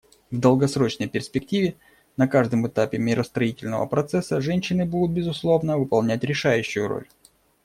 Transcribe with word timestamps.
В 0.31 0.39
долгосрочной 0.39 1.07
перспективе 1.07 1.75
на 2.17 2.27
каждом 2.27 2.67
этапе 2.67 2.97
миростроительного 2.97 3.85
процесса 3.85 4.41
женщины 4.41 4.83
будут, 4.83 5.15
безусловно, 5.15 5.77
выполнять 5.77 6.23
решающую 6.23 6.87
роль. 6.87 7.07